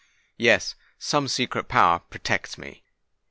[0.37, 2.81] Yes—some secret power protects me.